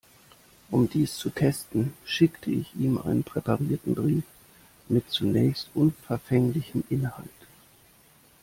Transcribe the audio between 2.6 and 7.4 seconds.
ihm einen präparierten Brief mit zunächst unverfänglichem Inhalt.